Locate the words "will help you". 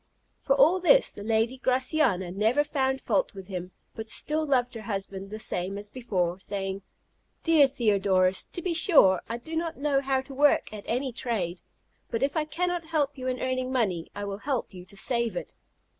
14.25-14.85